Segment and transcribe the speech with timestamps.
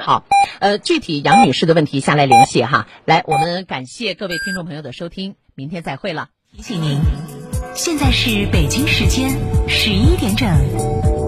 [0.00, 0.24] 好，
[0.60, 2.86] 呃，具体杨女士的问题下来联系哈。
[3.04, 6.28] 来，我们感谢各位听众朋友的收听，明天再会了。
[6.54, 7.00] 提醒您，
[7.74, 9.30] 现在是北京时间
[9.68, 11.21] 十一点整。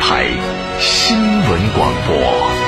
[0.00, 0.26] 台
[0.80, 2.67] 新闻广播。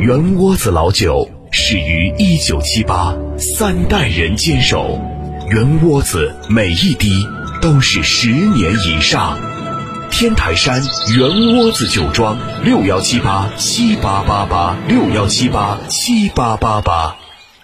[0.00, 4.98] 圆窝子老酒始于一九七八，三代人坚守，
[5.50, 7.26] 圆窝子每一滴
[7.60, 9.38] 都是十年以上。
[10.10, 10.82] 天台山
[11.16, 17.16] 圆窝子酒庄六幺七八七八八八六幺七八七八八八，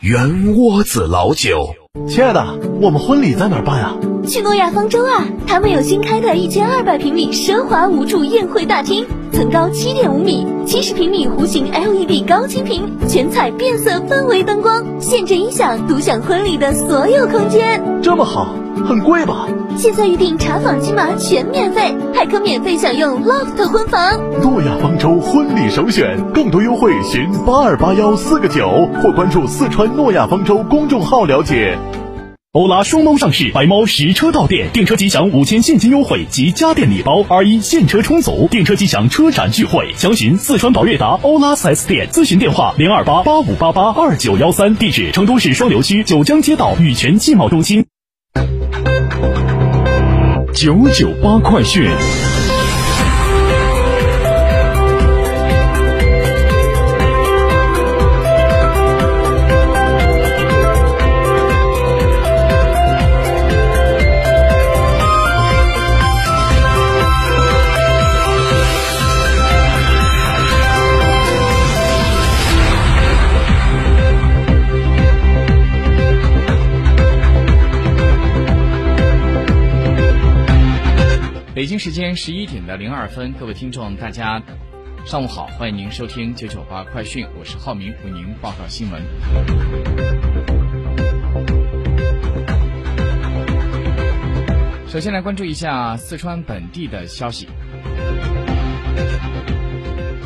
[0.00, 1.74] 圆窝子老酒。
[2.06, 3.96] 亲爱的，我们婚礼在哪儿办啊？
[4.28, 5.26] 去诺亚方舟啊！
[5.46, 17.80] 他们有新开的一千二百平米奢华无柱宴会大厅，层高七点五米，七十平米弧形 LED 高清屏，全彩变色氛围灯光，现阵音响，独享婚礼的所有空间。
[18.02, 18.48] 这么好，
[18.84, 19.46] 很贵吧？
[19.76, 24.20] 现在预定查房金马全免费，还可免费享用 loft 婚房。
[24.42, 31.78] 诺亚方舟婚礼首选，更多优惠寻八二八幺四个九，或关注四川诺亚方舟公众号了解。
[32.52, 39.92] 欧拉双猫上市，白猫实车到店，订车吉祥五千现金优惠及家电礼包，，R 一现车充足，订车吉祥车展聚会。
[39.94, 47.84] 详询四川宝悦达欧拉 4S 店，咨询电话零二八八五八八二九幺三，地址成都市双流区九江街道玉泉汽贸中心。
[50.54, 51.86] 九九八快讯。
[81.56, 84.42] 北京时间十一点的零二分，各位听众，大家
[85.06, 89.02] 上午好，欢迎您收听九九八快讯，我是浩明，为您报告新闻。
[94.86, 97.48] 首先来关注一下四川本地的消息。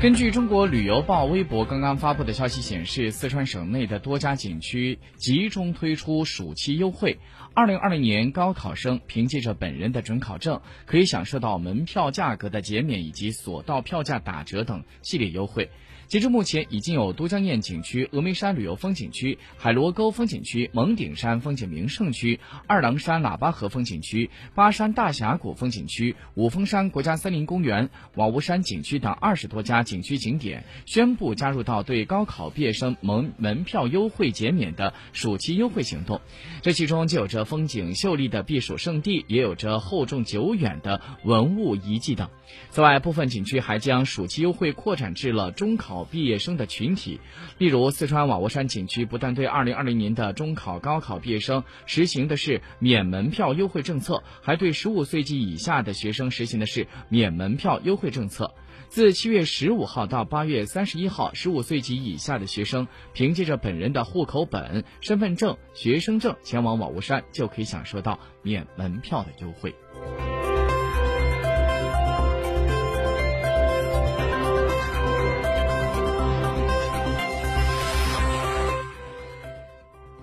[0.00, 7.20] 根据中国旅游报微博刚刚发布的消息显示，四川省内的多家景区集中推出暑期优惠。
[7.54, 15.68] 二零二零年高考生凭借着本人的准考证，可以享受到门票价格的减免以及索道票价打折等系列优惠。
[16.08, 36.20] 截至目前，已经有都江堰景区、峨眉山旅游风景区、海螺沟风景区、蒙顶山风景名胜区、二郎山喇叭河风景区、巴山大峡谷风景区、五峰山国家森林公园、瓦屋山景区等二十多家景区景点宣布加入到对高考毕业生门门票优惠减免的暑期优惠行动。
[36.60, 42.28] 这其中就有着风景秀丽的避暑胜地，也有着厚重久远的文物遗迹等。
[42.70, 46.02] 此外，部分景区还将暑期优惠扩展至了中考。
[46.04, 47.20] 毕业生的群体，
[47.56, 58.52] 例如四川瓦窝山景区，不但对二零二零年的中考、高考毕业生实行的是免门票优惠政策，还对十五岁及以下的学生实行的是免门票优惠政策。
[58.92, 69.74] 自七月十五号到八月三十一号，十五岁及以下的学生凭借着本人的户口本、身份证、学生证前往瓦屋山，就可以享受到免门票的优惠。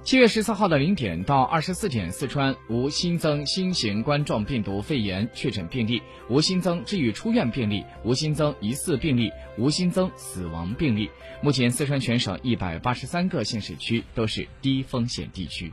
[0.01, 11.11] 七月十四号的零点到二十四点，四川无新增新型冠状病毒肺炎确诊病例，无新增治愈出院病例，无新增疑似病例，无新增死亡病例。
[11.41, 15.71] 目前，四川全省一百八十三个县市区都是低风险地区。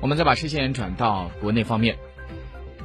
[0.00, 1.96] 我们再把视线转到国内方面。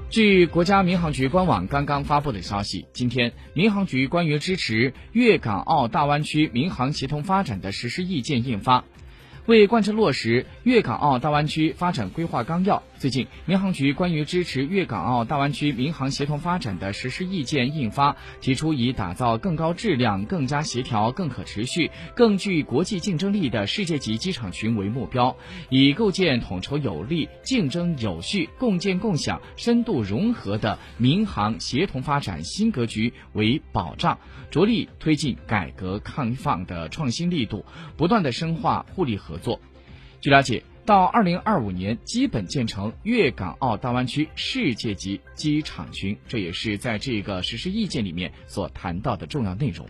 [0.09, 8.86] 据国家民航局官网刚刚发布的消息，今天民航局关于支持粤港澳大湾区民航协同发展的实施意见印发。
[9.48, 25.38] 为贯彻落实粤港澳大湾区发展规划纲要，最近民航局关于支持粤港澳大湾区民航协同发展的实施意见印发，提出以打造更高质量、更加协调、更可持续、更具国际竞争力的世界级机场群为目标，
[25.70, 34.18] 以构建统筹有力、竞争有序、共建共享、深度融合的民航协同发展新格局为保障，
[34.50, 37.64] 着力推进改革开放的创新力度，
[37.96, 39.38] 不断的深化互利合。
[39.38, 39.60] 作。
[40.20, 49.86] 据了解，到二零二五年基本建成粤港澳大湾区世界级机场群，这也是在这个实施意见里面所谈到的重要内容。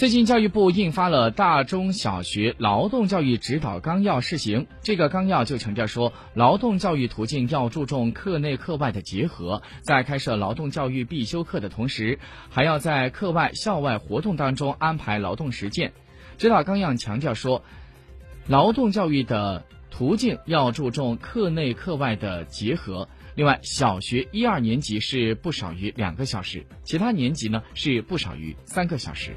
[0.00, 4.62] 最近，教育部印发了《大中小学劳动教育指导纲要（试行）》。
[4.80, 12.18] 这个纲要就强调说，劳动教育途径要注重课内课外的结合，在开设劳动教育必修课的同时，
[12.48, 15.92] 还要在课外、校外活动当中安排劳动实践。
[16.38, 17.62] 指导纲要强调说，
[18.46, 23.06] 劳动教育的途径要注重课内课外的结合。
[23.34, 29.32] 另外，小学一二年级是不少于两个小时，其他年级呢是不少于三个小时。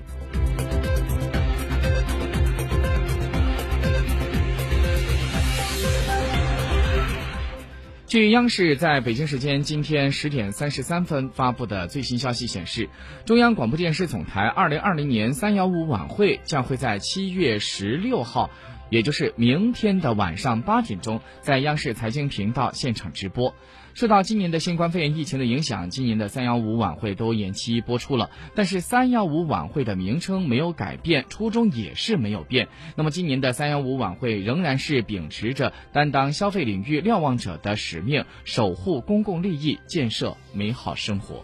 [8.13, 12.87] 据央视在北京时间今天十点三十三分发布的最新消息显示，
[13.25, 18.51] 中央广播电视总台二零二零年三幺五晚会将会在七月十六号，
[18.93, 23.55] 也就是明天的晚上八点钟，在央视财经频道现场直播。
[23.95, 28.29] 受到今年的新冠肺炎疫情的影响，今年的三幺五晚会都延期播出了。
[28.53, 32.67] 但是三幺五晚会的名称没有改变，初衷也是没有变。
[32.95, 41.43] 那么今年的三幺五晚会仍然是秉持着担当消费领域瞭望者的使命，守护公共利益，建设美好生活。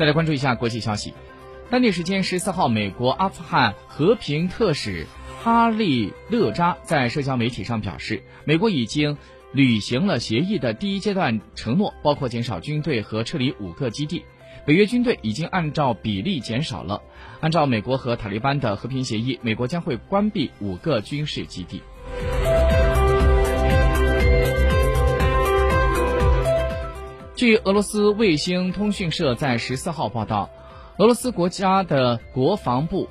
[0.00, 1.12] 再来关注一下国际消息。
[1.68, 5.06] 当地时间十四号，美国阿富汗和平特使
[5.42, 9.18] 哈利勒扎在社交媒体上表示，美国已经
[9.52, 14.24] 履行了协议的第一阶段承诺，包括减少军队和撤离五个基地。
[14.64, 17.02] 北约军队已经按照比例减少了。
[17.40, 21.82] 按照美国和塔利班的和平协议，美国将会关闭五个军事基地。
[27.40, 30.50] 据俄罗斯卫星通讯社在十四号报道。
[30.98, 33.08] 俄罗斯国家的国防部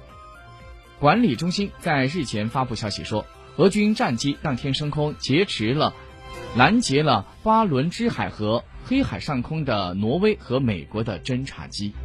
[0.99, 5.95] 管理中心在日前发布消息说，俄军战机当天升空，劫持了、
[6.55, 11.95] 拦截了巴伦支海和黑海上空的挪威和美国的侦察机。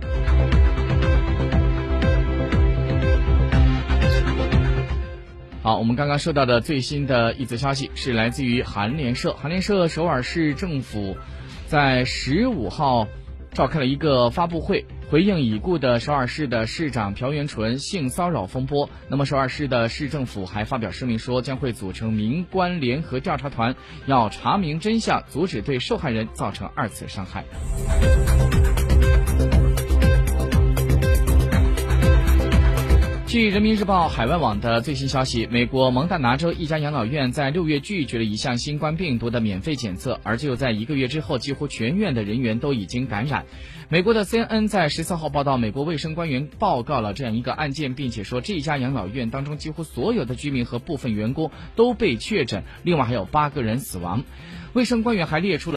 [5.63, 11.19] 好，我们刚刚收到的最新的一则消息是来自于韩联社，韩联社首尔市政府
[11.67, 13.07] 在十五号
[13.53, 14.85] 召开了一个发布会。
[15.11, 23.77] 回应已故的首尔市的市长朴元淳性骚扰风波，那么首尔市的市政府还发表声明说，将会组成民官联合调查团，
[24.07, 27.45] 要查明真相，阻止对受害人造成二次伤害。
[33.35, 43.45] 据人民日报海外网的最新消息，美国蒙大拿州一家养老院在六月拒绝了一项新冠病毒的免费检测，而就在一个月之后，几乎全院的人员都已经感染。
[43.89, 54.23] 美国的 CNN 在十四号报道，美国卫生官员报告了这样一个案件，并且说这家养老院当中几乎所有的居民和部分员工都被确诊，另外还有八个人死亡。
[54.75, 55.73] 卫生官员还列出了。